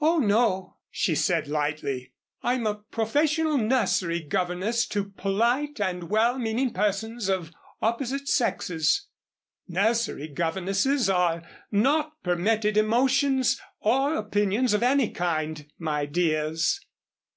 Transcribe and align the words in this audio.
"Oh, 0.00 0.18
no," 0.18 0.78
she 0.90 1.14
said 1.14 1.46
lightly, 1.46 2.12
"I'm 2.42 2.66
a 2.66 2.74
professional 2.90 3.58
nursery 3.58 4.18
governess 4.18 4.88
to 4.88 5.04
polite 5.10 5.80
and 5.80 6.10
well 6.10 6.36
meaning 6.36 6.72
persons 6.72 7.28
of 7.28 7.52
opposite 7.80 8.26
sexes. 8.28 9.06
Nursery 9.68 10.26
governesses 10.26 11.08
are 11.08 11.44
not 11.70 12.20
permitted 12.24 12.76
emotions 12.76 13.60
or 13.78 14.16
opinions 14.16 14.72
of 14.72 14.82
any 14.82 15.10
kind, 15.12 15.70
my 15.78 16.06
dears." 16.06 16.80